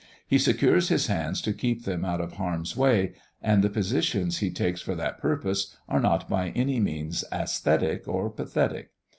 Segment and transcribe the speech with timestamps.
[0.27, 4.49] He secures his hands to keep them out of harm's way; and the positions he
[4.49, 8.89] takes for that purpose are not by any means æsthetic or pathetic.